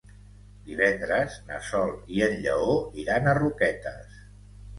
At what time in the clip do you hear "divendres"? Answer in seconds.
0.69-1.35